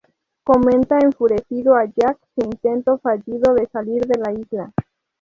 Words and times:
Comenta 0.43 0.97
enfurecido 0.97 1.75
a 1.75 1.85
Jack 1.85 2.17
su 2.33 2.41
intento 2.43 2.97
fallido 2.97 3.53
de 3.53 3.67
salir 3.67 4.01
de 4.07 4.19
la 4.19 4.33
isla. 4.33 4.73